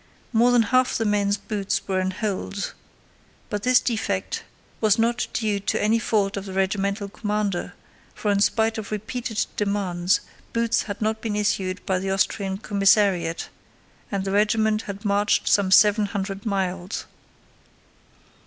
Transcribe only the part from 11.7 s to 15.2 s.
by the Austrian commissariat, and the regiment had